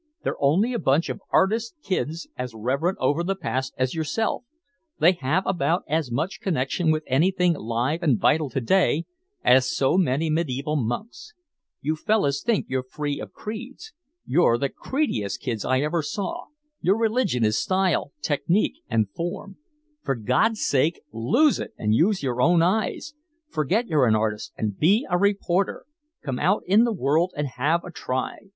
[0.23, 4.43] They're only a bunch of artist kids as reverent over the past as yourself,
[4.97, 9.05] they have about as much connection with anything live and vital to day
[9.43, 11.33] as so many mediæval monks.
[11.81, 13.93] You fellahs think you're free of creeds.
[14.25, 16.45] You're the creediest kids I ever saw,
[16.81, 19.57] your religion is style, technique and form.
[20.01, 23.13] For God's sake lose it and use your own eyes,
[23.51, 25.85] forget you're an artist and be a reporter,
[26.23, 28.39] come out in the world and have a try.